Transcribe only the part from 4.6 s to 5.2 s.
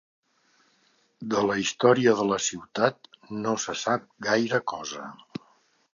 cosa.